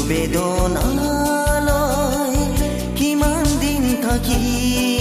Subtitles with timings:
[0.00, 1.66] গধুৰ বেদনালৈ
[2.96, 4.99] কিমান দিন থাকিবা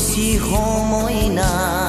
[0.00, 1.79] しい思いな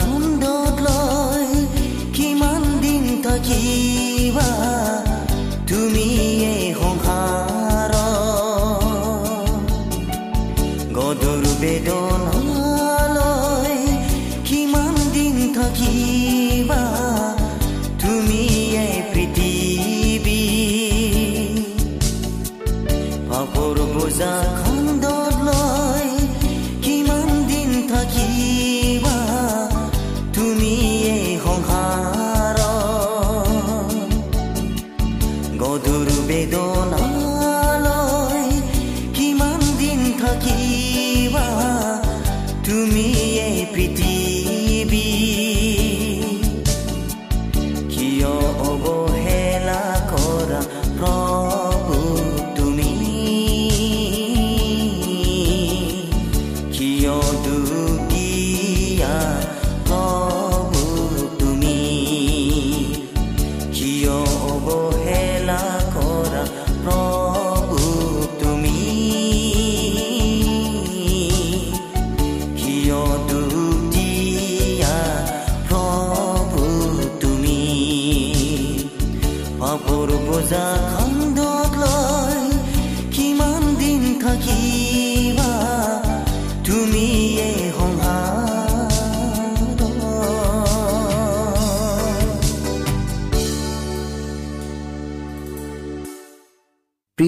[0.00, 1.46] খুন্দত লৈ
[2.12, 4.50] কিমান দিন থাকিবা
[5.68, 6.25] তুমি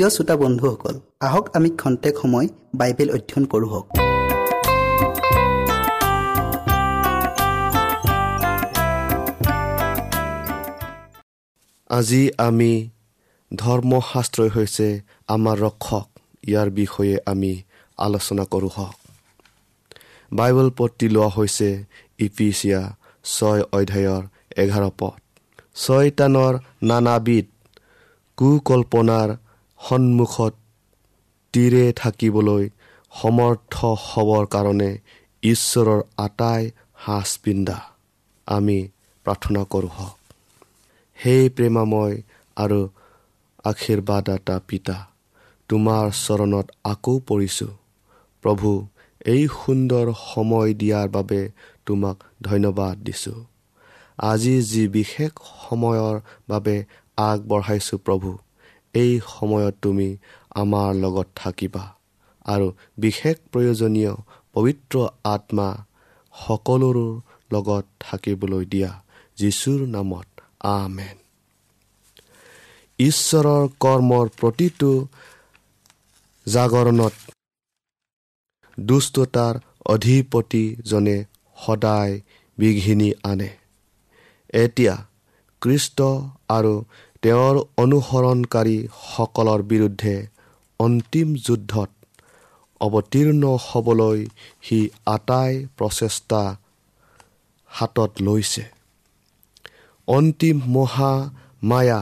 [0.09, 0.95] প্ৰিয় শ্ৰোতা বন্ধুসকল
[1.27, 2.47] আহক আমি খন্তেক সময়
[2.81, 3.87] বাইবেল অধ্যয়ন কৰোঁ হওক।
[11.91, 12.73] আজি আমি
[13.51, 14.87] ধৰ্মশাস্ত্ৰই হৈছে
[15.35, 16.07] আমাৰ ৰক্ষক
[16.51, 17.53] ইয়াৰ বিষয়ে আমি
[17.99, 18.97] আলোচনা কৰোঁ হওক।
[20.33, 21.71] বাইবেল পত্তি লোৱা হৈছে
[22.27, 22.81] ইপিচিয়া
[23.25, 24.23] ছয় অধ্যায়ৰ
[24.63, 25.19] এঘাৰ পদ।
[25.83, 26.55] ছয়তানৰ
[26.89, 27.47] নানাবিধ
[28.39, 29.29] কুকল্পনাৰ
[29.81, 30.55] সন্মুখত
[31.55, 32.65] তীৰে থাকিবলৈ
[33.13, 33.75] সমৰ্থ
[34.07, 34.91] হ'বৰ কাৰণে
[35.43, 36.63] ঈশ্বৰৰ আটাই
[37.05, 37.79] সাজ পিন্ধা
[38.47, 38.79] আমি
[39.27, 40.17] প্ৰাৰ্থনা কৰোঁ হওক।
[41.19, 42.15] সেই প্ৰেমাময়
[42.57, 42.81] আৰু
[43.65, 44.97] আশীৰ্বাদাতা পিতা
[45.71, 47.73] তোমাৰ চৰণত আকৌ পৰিছোঁ।
[48.45, 48.71] প্ৰভু
[49.27, 51.41] এই সুন্দৰ সময় দিয়াৰ বাবে
[51.87, 53.41] তোমাক ধন্যবাদ দিছোঁ।
[54.19, 55.33] আজি যি বিশেষ
[55.69, 56.15] সময়ৰ
[56.49, 56.77] বাবে
[57.19, 58.31] আগবঢ়াইছোঁ প্ৰভু
[58.95, 60.17] এই সময়ত তুমি
[60.51, 61.85] আমাৰ লগত থাকিবা।
[62.45, 64.15] আৰু বিশেষ প্ৰয়োজনীয়
[64.53, 65.69] পবিত্ৰ আত্মা
[66.35, 67.09] সকলোৰে
[67.53, 68.91] লগত থাকিবলৈ দিয়া
[69.39, 70.29] যীশুৰ নামত
[70.61, 71.17] আমেন।
[72.99, 75.07] ঈশ্বৰৰ কৰ্মৰ প্ৰতিটো
[76.47, 77.15] জাগৰণত
[78.81, 79.55] দুষ্টতাৰ
[79.87, 81.25] অধিপতিজনে
[81.67, 82.21] সদায়
[82.59, 83.51] বিঘিনি আনে।
[84.53, 84.95] এতিয়া
[85.61, 86.01] কৃষ্ট
[86.49, 86.85] আৰু
[87.23, 90.15] তেওঁৰ অনুসৰণকাৰীসকলৰ বিৰুদ্ধে
[90.81, 91.91] অন্তিম যুদ্ধত
[92.81, 94.19] অৱতীৰ্ণ হ'বলৈ
[94.63, 96.43] সি আটাই প্ৰচেষ্টা
[97.71, 98.65] হাতত লৈছে।
[100.09, 101.13] অন্তিম মহা
[101.63, 102.01] মায়া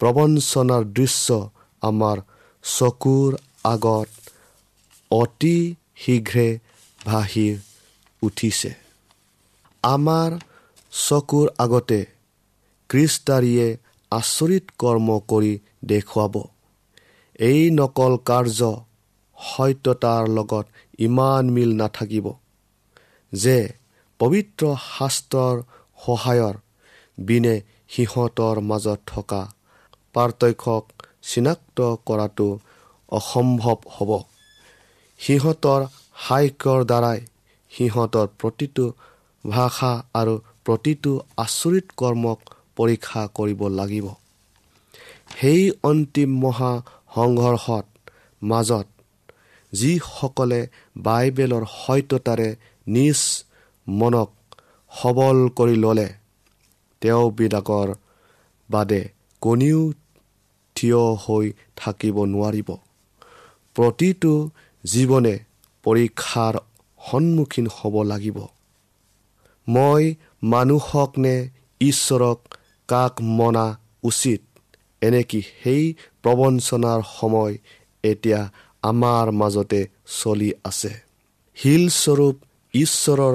[0.00, 1.26] প্ৰবঞ্চনাৰ দৃশ্য
[1.82, 2.16] আমাৰ
[2.64, 3.30] চকুৰ
[3.64, 4.08] আগত
[5.10, 5.58] অতি
[5.96, 6.48] শীঘ্ৰে
[7.06, 7.48] ভাহি
[8.22, 8.70] উঠিছে।
[9.82, 10.30] আমাৰ
[10.92, 12.00] চকুৰ আগতে
[12.90, 13.68] খ্ৰীষ্টাৰীয়ে
[14.12, 15.52] আচৰিত কৰ্ম কৰি
[15.84, 16.34] দেখুৱাব।
[17.38, 18.60] এই নকল কাৰ্য
[19.38, 20.66] সত্যতাৰ লগত
[20.98, 22.26] ইমান মিল নাথাকিব
[23.32, 23.58] যে
[24.20, 25.56] পবিত্ৰ শাস্ত্ৰৰ
[25.98, 26.56] সহায়ৰ
[27.18, 27.56] বিনে
[27.94, 29.42] সিহঁতৰ মাজত থকা
[30.14, 30.84] পাৰ্থক্যক
[31.28, 32.48] চিনাক্ত কৰাটো
[33.12, 34.10] অসম্ভৱ হ'ব।
[35.20, 35.80] সিহঁতৰ
[36.24, 37.18] সাক্যৰ দ্বাৰাই
[37.72, 38.84] সিহঁতৰ প্ৰতিটো
[39.44, 40.34] ভাষা আৰু
[40.64, 41.12] প্ৰতিটো
[41.44, 42.38] আচৰিত কৰ্মক
[42.78, 44.06] পৰীক্ষা কৰিব লাগিব।
[45.38, 46.72] সেই অন্তিম মহা
[47.14, 47.86] সংঘৰ্ষত
[48.42, 48.86] মাজত
[49.72, 50.60] যিসকলে
[50.96, 52.48] বাইবেলৰ সত্যতাৰে
[52.86, 53.20] নিজ
[53.86, 54.30] মনক
[54.92, 56.08] সবল কৰি ল'লে
[57.02, 57.88] তেওঁবিলাকৰ
[58.68, 59.02] বাদে
[59.42, 59.80] কোনেও
[60.76, 62.68] থিয় হৈ থাকিব নোৱাৰিব।
[63.76, 64.32] প্ৰতিটো
[64.84, 65.34] জীৱনে
[65.84, 66.54] পৰীক্ষাৰ
[67.00, 68.38] সন্মুখীন হ'ব লাগিব।
[69.66, 70.02] মই
[70.42, 71.36] মানুহক নে
[71.80, 72.38] ঈশ্বৰক
[72.88, 73.66] কাক মনা
[74.02, 74.40] উচিত?
[75.02, 75.84] এনেকি সেই
[76.22, 77.54] প্ৰবঞ্চনাৰ সময়
[78.02, 78.40] এতিয়া
[78.82, 79.80] আমাৰ মাজতে
[80.22, 80.92] চলি আছে?
[81.56, 82.36] শিলস্বৰূপ
[82.74, 83.34] ঈশ্বৰৰ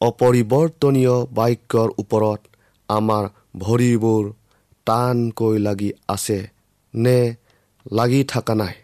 [0.00, 2.40] অপৰিৱৰ্তনীয় বাক্যৰ ওপৰত
[2.88, 3.24] আমাৰ
[3.58, 4.24] ভৰিবোৰ
[4.86, 6.38] টানকৈ লাগি আছে
[6.94, 7.18] নে
[7.92, 8.74] লাগি থকা নাই?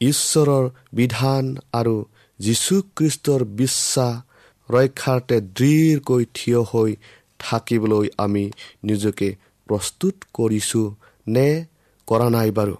[0.00, 1.96] ঈশ্বৰৰ বিধান আৰু
[2.40, 4.14] যীশুখ্ৰীষ্টৰ বিশ্বাস
[4.68, 6.90] ৰক্ষাৰ্থে দৃঢ়কৈ থিয় হৈ
[7.40, 8.44] থাকিবলৈ আমি
[8.88, 9.28] নিজকে
[9.66, 10.86] প্ৰস্তুত কৰিছোঁ
[11.26, 11.48] নে
[12.08, 12.76] কৰা নাই বাৰু?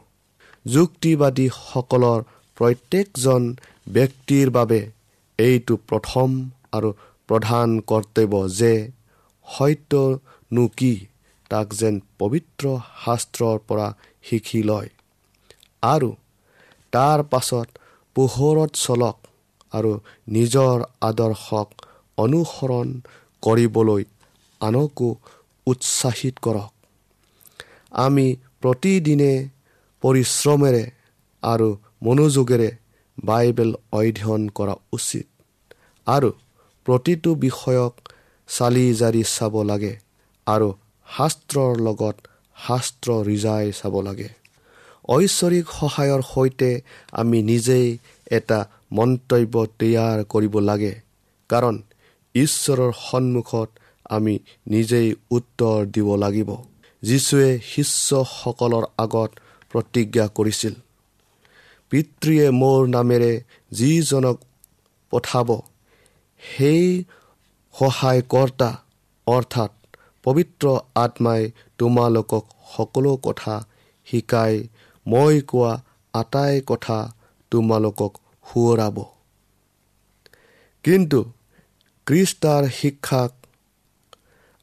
[0.67, 2.21] যুক্তিবাদীসকলৰ
[2.57, 3.43] প্ৰত্যেকজন
[3.89, 4.81] ব্যক্তিৰ বাবে
[5.39, 6.29] এইটো প্ৰথম
[6.77, 6.91] আৰু
[7.29, 8.75] প্ৰধান কৰ্তব্য যে
[9.47, 10.95] সত্যনো কি
[11.51, 12.65] তাক যেন পবিত্ৰ
[13.05, 13.89] শাস্ত্ৰৰ পৰা
[14.27, 14.91] শিকি লয়।
[15.85, 16.11] আৰু
[16.93, 17.69] তাৰ পাছত
[18.17, 19.17] পোহৰত চলক
[19.73, 19.93] আৰু
[20.29, 20.77] নিজৰ
[21.09, 21.69] আদৰ্শক
[22.19, 22.89] অনুসৰণ
[23.43, 24.03] কৰিবলৈ
[24.61, 25.09] আনকো
[25.67, 26.73] উৎসাহিত কৰক।
[28.05, 28.27] আমি
[28.63, 29.33] প্ৰতিদিনে
[30.03, 30.85] পৰিশ্ৰমেৰে
[31.43, 31.69] আৰু
[32.03, 32.69] মনোযোগেৰে
[33.19, 35.27] বাইবেল অধ্যয়ন কৰা উচিত
[36.07, 36.31] আৰু
[36.87, 37.95] প্ৰতিটো বিষয়ক
[38.49, 39.95] চালি জাৰি চাব লাগে
[40.47, 40.69] আৰু
[41.09, 42.17] শাস্ত্ৰৰ লগত
[42.57, 44.29] শাস্ত্ৰ ৰিজাই চাব লাগে।
[45.09, 46.71] ঐশ্বৰিক সহায়ৰ সৈতে
[47.13, 47.87] আমি নিজেই
[48.31, 48.59] এটা
[48.93, 50.93] মন্তব্য তৈয়াৰ কৰিব লাগে।
[51.51, 51.75] কাৰণ
[52.35, 53.69] ঈশ্বৰৰ সন্মুখত
[54.11, 56.51] আমি নিজেই উত্তৰ দিব লাগিব।
[57.03, 59.31] যীশুৱে শিষ্যসকলৰ আগত
[59.71, 60.75] প্ৰতিজ্ঞা কৰিছিল।
[61.91, 63.33] পিতৃয়ে মোৰ নামেৰে
[63.73, 64.39] যিজনক
[65.13, 65.49] পঠাব
[66.43, 67.05] সেই
[67.75, 68.71] সহায়কৰ্তা
[69.27, 69.73] অৰ্থাৎ
[70.25, 72.45] পবিত্ৰ আত্মাই তোমালোকক
[72.77, 73.55] সকলো কথা
[74.07, 74.55] শিকাই
[75.07, 75.73] মই কোৱা
[76.15, 76.99] আটাই কথা
[77.51, 78.13] তোমালোকক
[78.47, 78.97] সোঁৱৰাব।
[80.85, 81.21] কিন্তু
[82.07, 83.33] খ্ৰীষ্টাৰ শিক্ষাক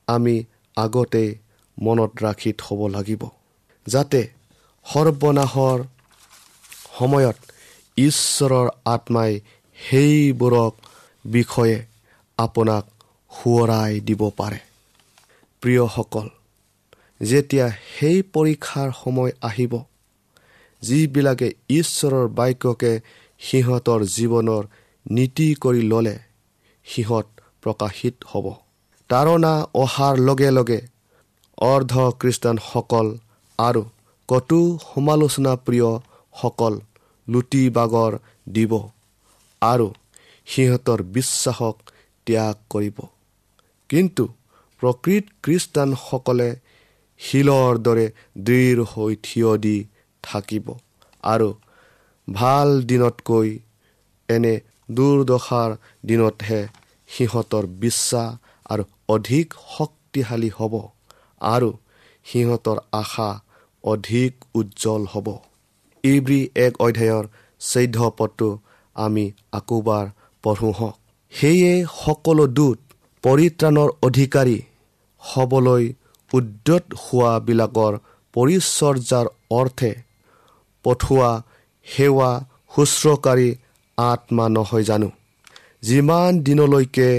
[0.07, 0.35] আমি
[0.77, 1.29] আগতেই
[1.77, 3.21] মনত ৰাখি থ'ব লাগিব
[3.85, 4.21] যাতে
[4.85, 5.79] সৰ্বনাশৰ
[6.99, 7.37] সময়ত
[7.97, 9.31] ঈশ্বৰৰ আত্মাই
[9.77, 10.73] সেইবোৰক
[11.25, 11.77] বিষয়ে
[12.37, 12.83] আপোনাক
[13.31, 14.59] সোঁৱৰাই দিব পাৰে।
[15.61, 16.27] প্ৰিয়সকল
[17.21, 19.73] যেতিয়া সেই পৰীক্ষাৰ সময় আহিব
[20.81, 22.93] যিবিলাকে ঈশ্বৰৰ বাক্যকে
[23.41, 24.63] সিহঁতৰ জীৱনৰ
[25.11, 26.15] নীতি কৰি ল'লে
[26.85, 27.27] সিহঁত
[27.63, 28.45] প্ৰকাশিত হ'ব।
[29.09, 30.79] তাৰণা অহাৰ লগে লগে
[31.57, 33.07] অৰ্ধ খ্ৰীষ্টানসকল
[33.59, 33.81] আৰু
[34.29, 36.73] কটু সমালোচনা প্ৰিয়সকল
[37.27, 38.17] লুটি বাগৰ
[38.55, 38.73] দিব
[39.61, 39.87] আৰু
[40.47, 41.93] সিহঁতৰ বিশ্বাসক
[42.27, 42.97] ত্যাগ কৰিব।
[43.89, 44.23] কিন্তু
[44.81, 46.49] প্ৰকৃত খ্ৰীষ্টানসকলে
[47.19, 48.05] শিলৰ দৰে
[48.43, 49.77] দৃঢ় হৈ থিয় দি
[50.23, 50.67] থাকিব
[51.23, 51.49] আৰু
[52.27, 53.49] ভাল দিনতকৈ
[54.29, 54.53] এনে
[54.91, 55.71] দুৰ্দশাৰ
[56.05, 56.61] দিনতহে
[57.09, 58.29] সিহঁতৰ বিশ্বাস
[58.69, 59.47] আৰু অধিক
[59.77, 60.73] শক্তিশালী হ'ব
[61.41, 61.69] আৰু
[62.25, 63.29] সিহঁতৰ আশা
[63.83, 65.27] অধিক উজ্জ্বল হ'ব।
[66.03, 67.25] ইব্ৰী এক অধ্যায়ৰ
[67.61, 68.49] চৈধ্য পদটো
[68.95, 70.05] আমি আকোবাৰ
[70.43, 70.95] পঢ়োঁ হওক।
[71.31, 71.73] সেয়ে
[72.03, 72.79] সকলো দূত
[73.23, 74.57] পৰিত্ৰাণৰ অধিকাৰী
[75.21, 75.83] হ'বলৈ
[76.31, 77.93] উদ্যত হোৱাবিলাকৰ
[78.33, 79.91] পৰিচৰ্যাৰ অৰ্থে
[80.85, 81.31] পঠোৱা
[81.87, 82.31] সেৱা
[82.75, 83.49] শুশ্ৰূষকাৰী
[83.97, 85.09] আত্মা নহয় জানো?
[85.81, 87.09] যিমান দিনলৈকে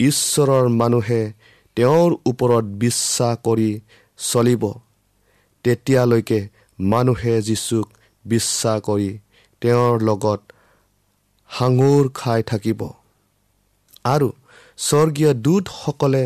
[0.00, 1.22] ঈশ্বৰৰ মানুহে
[1.76, 3.70] তেওঁৰ ওপৰত বিশ্বাস কৰি
[4.18, 4.62] চলিব।
[5.64, 6.40] তেতিয়ালৈকে
[6.78, 7.86] মানুহে যীচুক
[8.24, 9.10] বিশ্বাস কৰি
[9.62, 10.40] তেওঁৰ লগত
[11.50, 12.80] সাঙুৰ খাই থাকিব।
[14.04, 14.28] আৰু
[14.78, 16.24] স্বৰ্গীয় দূতসকলে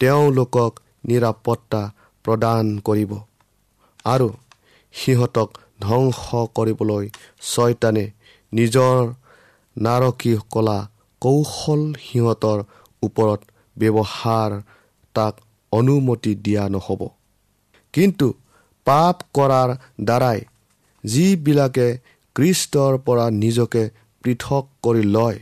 [0.00, 0.72] তেওঁলোকক
[1.08, 1.82] নিৰাপত্তা
[2.24, 3.12] প্ৰদান কৰিব
[4.04, 4.28] আৰু
[4.94, 5.48] সিহঁতক
[5.80, 6.20] ধ্বংস
[6.54, 7.04] কৰিবলৈ
[7.42, 8.04] ছয়তানে
[8.52, 8.98] নিজৰ
[9.76, 10.78] নাৰকী কলা
[11.22, 12.58] কৌশল সিহঁতৰ
[13.02, 13.40] ওপৰত
[13.76, 14.50] ব্যৱহাৰ
[15.14, 15.34] তাক
[15.72, 17.02] অনুমতি দিয়া নহ'ব।
[17.94, 18.26] কিন্তু
[18.86, 19.70] পাপ কৰাৰ
[20.04, 20.40] দ্বাৰাই
[21.04, 21.88] যিবিলাকে
[22.36, 23.82] কৃষ্টৰ পৰা নিজকে
[24.24, 25.38] পৃথক কৰি লয়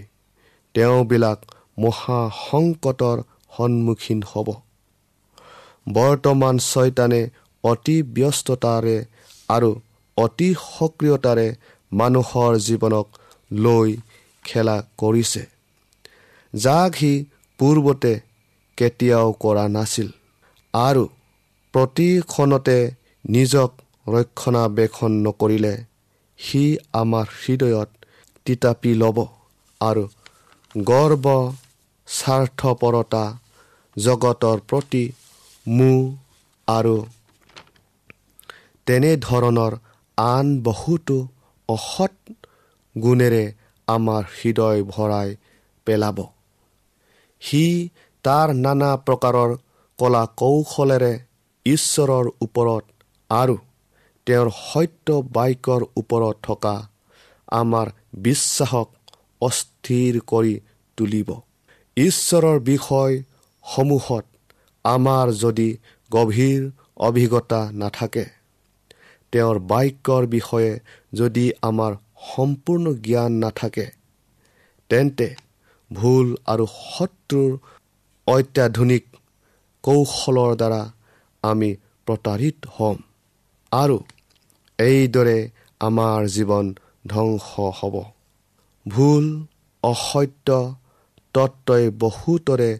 [0.75, 1.39] তেওঁবিলাক
[1.79, 3.19] মহাসংকটৰ
[3.57, 4.49] সন্মুখীন হ'ব।
[5.93, 7.23] বৰ্তমান ছয়তানে
[7.65, 8.97] অতি ব্যস্ততাৰে
[9.49, 9.71] আৰু
[10.17, 11.47] অতি সক্ৰিয়তাৰে
[11.93, 13.07] মানুহৰ জীৱনক
[13.53, 13.97] লৈ
[14.45, 15.43] খেলা কৰিছে।
[16.55, 17.13] যাক সি
[17.59, 18.13] পূৰ্বতে
[18.79, 20.09] কেতিয়াও কৰা নাছিল।
[20.75, 21.05] আৰু
[21.75, 22.79] প্ৰতিক্ষণতে
[23.25, 23.71] নিজক
[24.07, 25.75] ৰক্ষণাবেক্ষণ নকৰিলে
[26.39, 26.63] সি
[27.03, 27.89] আমাৰ হৃদয়ত
[28.47, 29.19] তিতাপি ল'ব
[29.81, 30.05] আৰু
[30.75, 31.27] গৰ্ব
[32.09, 33.25] স্বাৰ্থপৰতা
[33.97, 35.05] জগতৰ প্ৰতি
[35.67, 35.99] মোহ
[36.69, 36.97] আৰু
[38.87, 39.73] তেনেধৰণৰ
[40.19, 41.17] আন বহুতো
[41.69, 42.15] অসৎ
[42.97, 43.45] গুণেৰে
[43.89, 45.29] আমাৰ হৃদয় ভৰাই
[45.87, 46.19] পেলাব।
[47.43, 47.65] সি
[48.25, 49.51] তাৰ নানা প্ৰকাৰৰ
[49.99, 51.13] কলা কৌশলেৰে
[51.67, 52.85] ঈশ্বৰৰ ওপৰত
[53.31, 53.57] আৰু
[54.27, 56.75] তেওঁৰ সত্য বাক্যৰ ওপৰত থকা
[57.53, 57.87] আমাৰ
[58.19, 58.89] বিশ্বাসক
[59.41, 60.55] অস্থিৰ কৰি
[60.99, 61.31] তুলিব।
[61.97, 64.25] ঈশ্বৰৰ বিষয়সমূহত
[64.85, 65.69] আমাৰ যদি
[66.11, 66.61] গভীৰ
[67.01, 68.25] অভিজ্ঞতা নাথাকে
[69.33, 70.73] তেওঁৰ বাক্যৰ বিষয়ে
[71.13, 71.93] যদি আমাৰ
[72.29, 73.87] সম্পূৰ্ণ জ্ঞান নাথাকে
[74.91, 75.29] তেন্তে
[75.91, 77.53] ভুল আৰু শত্ৰুৰ
[78.27, 79.05] অত্যাধুনিক
[79.85, 80.83] কৌশলৰ দ্বাৰা
[81.43, 81.71] আমি
[82.07, 82.97] প্ৰতাৰিত হ'ম।
[83.73, 83.99] আৰু
[84.79, 85.39] এইদৰে
[85.81, 86.75] আমাৰ জীৱন
[87.09, 87.49] ধ্বংস
[87.79, 87.95] হ'ব।
[88.87, 89.25] ভুল
[89.83, 90.77] অসত্য
[91.35, 92.71] তত্বই বহুতৰে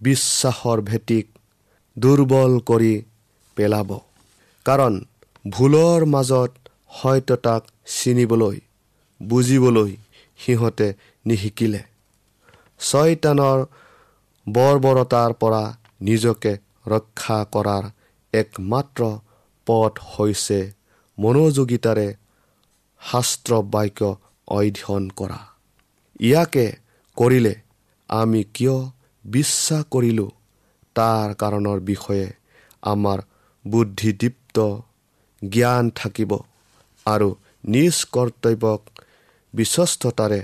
[0.00, 1.26] বিশ্বাসৰ ভেটিক
[1.98, 2.94] দুৰ্বল কৰি
[3.56, 3.90] পেলাব।
[4.66, 4.94] কাৰণ
[5.50, 6.52] ভুলৰ মাজত
[7.02, 8.60] সত্যতাক চিনিবলৈ
[9.22, 9.96] বুজিবলৈ
[10.38, 10.94] সিহঁতে
[11.26, 11.93] নিশিকিলে।
[12.86, 13.58] ছয়তানৰ
[14.46, 15.64] বৰ্বৰতাৰ পৰা
[16.08, 16.52] নিজকে
[16.86, 17.84] ৰক্ষা কৰাৰ
[18.32, 19.02] একমাত্ৰ
[19.66, 20.60] পথ হৈছে
[21.18, 22.08] মনোযোগিতাৰে
[23.00, 24.00] শাস্ত্ৰ বাক্য
[24.48, 25.40] অধ্যয়ন কৰা।
[26.20, 26.66] ইয়াকে
[27.16, 27.54] কৰিলে
[28.10, 28.76] আমি কিয়
[29.24, 30.30] বিশ্বাস কৰিলোঁ?
[30.96, 32.26] তাৰ কাৰণৰ বিষয়ে
[32.82, 33.18] আমাৰ
[33.64, 34.56] বুদ্ধিদীপ্ত
[35.42, 36.32] জ্ঞান থাকিব
[37.06, 37.28] আৰু
[37.64, 38.80] নিজ কৰ্তব্যক
[39.54, 40.40] বিশ্বস্ততাৰে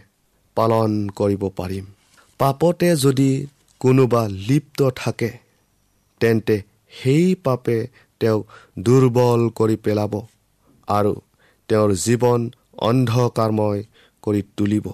[0.57, 1.87] পালন কৰিব পাৰিম।
[2.41, 3.31] পাপতে যদি
[3.81, 5.31] কোনোবা লিপ্ত থাকে
[6.21, 6.57] তেন্তে
[6.91, 7.77] সেই পাপে
[8.21, 8.43] তেওঁক
[8.79, 10.13] দুৰ্বল কৰি পেলাব
[10.89, 11.13] আৰু
[11.69, 12.41] তেওঁৰ জীৱন
[12.89, 13.81] অন্ধকাৰময়
[14.23, 14.87] কৰি তুলিব।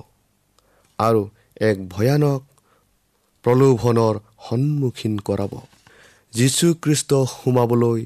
[0.99, 1.23] আৰু
[1.61, 2.43] এক ভয়ানক
[3.45, 4.15] প্ৰলোভনৰ
[4.47, 5.53] সন্মুখীন কৰাব।
[6.33, 8.03] যীশুখ্ৰীষ্ট সোমাবলৈ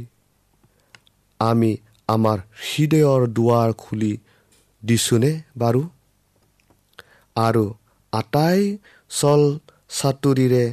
[1.41, 1.71] আমি
[2.09, 4.13] আমাৰ হৃদয়ৰ দুৱাৰ খুলি
[4.83, 5.83] দিছোনে বাৰু?
[7.37, 7.65] আৰু
[8.13, 8.61] আটাই
[9.11, 9.43] চল
[9.91, 10.65] চাতুৰিৰে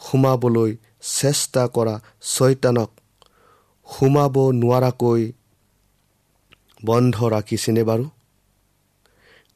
[0.00, 2.90] সোমাবলৈ চেষ্টা কৰা ছয়তানক।
[3.88, 5.22] সোমাব নোৱাৰাকৈ
[6.84, 8.04] বন্ধ ৰাখিছেনে বাৰু?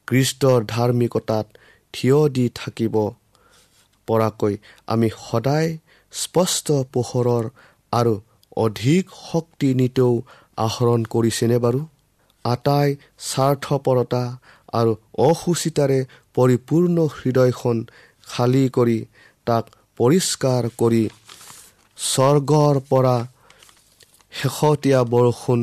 [0.07, 1.45] কৃষ্টৰ ধাৰ্মিকতাত
[1.93, 2.95] থিয় দি থাকিব
[4.07, 5.69] পৰাকৈ আমি সদায়
[6.13, 7.45] স্পষ্ট পোহৰৰ
[7.91, 8.13] আৰু
[8.57, 10.13] অধিক শক্তি নিতেও
[10.57, 11.81] আহৰণ কৰিছেনে বাৰু?
[12.45, 14.23] আটাই স্বাৰ্থপৰতা
[14.73, 15.99] আৰু অসুচিতাৰে
[16.33, 17.77] পৰিপূৰ্ণ হৃদয়খন
[18.33, 18.99] খালী কৰি
[19.47, 19.65] তাক
[19.99, 21.03] পৰিষ্কাৰ কৰি
[21.97, 23.15] স্বৰ্গৰ পৰা
[24.37, 25.61] শেহতীয়া বৰষুণ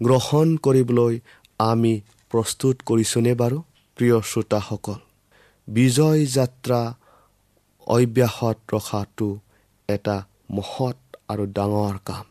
[0.00, 1.14] গ্ৰহণ কৰিবলৈ
[1.64, 1.94] আমি
[2.32, 3.58] প্ৰস্তুত কৰিছোঁনে বাৰু?
[3.96, 4.98] প্ৰিয় শ্ৰোতাসকল
[5.68, 6.80] বিজয় যাত্ৰা
[7.86, 9.28] অব্যাহত ৰখাটো
[9.88, 10.16] এটা
[10.56, 12.26] মহৎ আৰু ডাঙৰ কাম।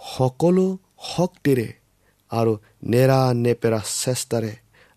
[0.00, 0.66] সকলো
[1.10, 1.68] শক্তিৰে
[2.30, 2.52] আৰু
[2.92, 4.52] নেৰা নেপেৰা চেষ্টাৰে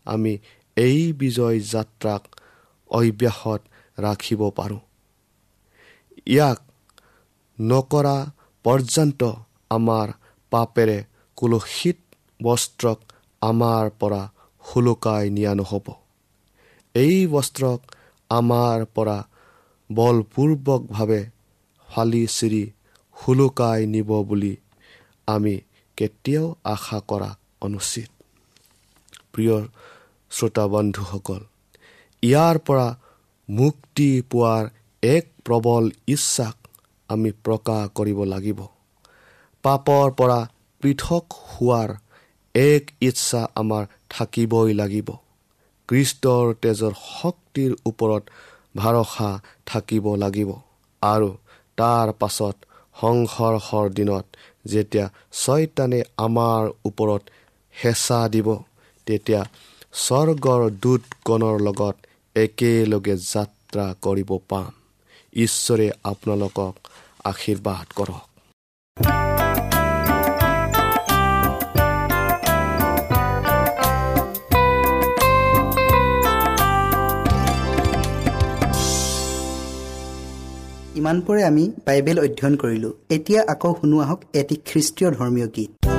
[0.07, 0.33] আমি
[0.77, 2.21] এই বিজয় যাত্ৰাক
[2.89, 3.61] অব্যাহত
[3.97, 4.81] ৰাখিব পাৰোঁ।
[6.27, 6.59] ইয়াক
[7.59, 8.17] নকৰা
[8.65, 9.21] পৰ্যন্ত
[9.69, 10.07] আমাৰ
[10.51, 10.97] পাপেৰে
[11.37, 11.97] কুলসিত
[12.39, 12.99] বস্ত্ৰক
[13.41, 14.21] আমাৰ পৰা
[14.63, 15.87] সুলকাই নিয়া নহ'ব।
[16.95, 17.79] এই বস্ত্ৰক
[18.29, 19.17] আমাৰ পৰা
[19.89, 21.21] বলপূৰ্বকভাৱে
[21.89, 22.63] ফালি চিৰি
[23.17, 24.53] সুলকাই নিব বুলি
[25.27, 25.55] আমি
[25.97, 27.29] কেতিয়াও আশা কৰা
[27.61, 28.09] অনুচিত।
[29.33, 29.55] প্ৰিয়
[30.31, 31.41] শ্ৰোতা বন্ধুসকল
[32.23, 32.87] ইয়াৰ পৰা
[33.49, 34.65] মুক্তি পোৱাৰ
[35.03, 36.55] এক প্ৰবল ইচ্ছাক
[37.09, 38.59] আমি প্ৰকাশ কৰিব লাগিব।
[39.63, 40.39] পাপৰ পৰা
[40.83, 41.89] পৃথক হোৱাৰ
[42.55, 45.09] এক ইচ্ছা আমাৰ থাকিবই লাগিব।
[45.89, 48.23] কৃষ্টৰ তেজৰ শক্তিৰ ওপৰত
[48.75, 49.29] ভৰসা
[49.65, 50.51] থাকিব লাগিব
[51.01, 51.29] আৰু
[51.77, 52.55] তাৰ পাছত
[52.95, 54.25] সংঘৰ্ষৰ দিনত
[54.65, 57.23] যেতিয়া ছয়তানে আমাৰ ওপৰত
[57.75, 58.47] হেঁচা দিব
[59.07, 59.41] তেতিয়া
[60.03, 62.08] স্বৰ্গৰ দূতগণৰ লগত
[62.43, 64.71] একেলগে যাত্ৰা কৰিব পাম।
[65.33, 66.75] ঈশ্বৰে আপোনালোকক
[67.23, 68.25] আশীৰ্বাদ কৰক।
[80.95, 85.98] ইমানপুৰে আমি বাইবেল অধ্যয়ন কৰিলোঁ। এতিয়া আকৌ শুনো আহক এটি খ্ৰীষ্টীয় ধৰ্মীয় গীত।